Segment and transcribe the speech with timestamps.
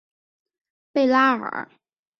[0.93, 1.69] 贝拉尔。